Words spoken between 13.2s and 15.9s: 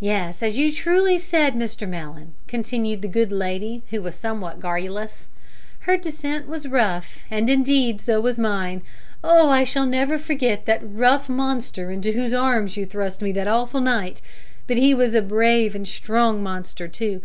me that awful night; but he was a brave and